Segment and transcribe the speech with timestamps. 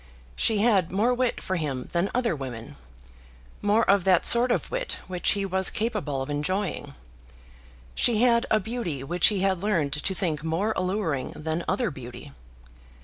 [0.35, 2.75] She had more wit for him than other women,
[3.61, 6.95] more of that sort of wit which he was capable of enjoying.
[7.93, 12.31] She had a beauty which he had learned to think more alluring than other beauty.